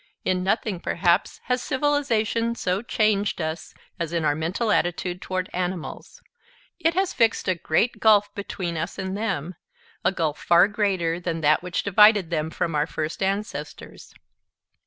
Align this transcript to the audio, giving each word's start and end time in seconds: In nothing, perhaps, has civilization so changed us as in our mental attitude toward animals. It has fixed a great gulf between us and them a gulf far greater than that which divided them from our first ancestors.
In 0.25 0.43
nothing, 0.43 0.79
perhaps, 0.79 1.39
has 1.43 1.61
civilization 1.61 2.55
so 2.55 2.81
changed 2.81 3.39
us 3.39 3.75
as 3.99 4.11
in 4.13 4.25
our 4.25 4.33
mental 4.33 4.71
attitude 4.71 5.21
toward 5.21 5.47
animals. 5.53 6.23
It 6.79 6.95
has 6.95 7.13
fixed 7.13 7.47
a 7.47 7.53
great 7.53 7.99
gulf 7.99 8.33
between 8.33 8.77
us 8.77 8.97
and 8.97 9.15
them 9.15 9.53
a 10.03 10.11
gulf 10.11 10.41
far 10.41 10.67
greater 10.69 11.19
than 11.19 11.41
that 11.41 11.61
which 11.61 11.83
divided 11.83 12.31
them 12.31 12.49
from 12.49 12.73
our 12.73 12.87
first 12.87 13.21
ancestors. 13.21 14.15